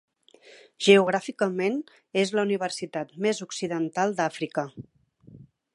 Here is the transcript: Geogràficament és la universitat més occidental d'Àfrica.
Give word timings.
Geogràficament 0.85 1.77
és 2.23 2.33
la 2.39 2.45
universitat 2.49 3.13
més 3.27 3.45
occidental 3.49 4.17
d'Àfrica. 4.21 4.67